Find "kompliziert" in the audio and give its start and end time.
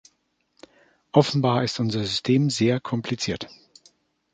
2.79-3.49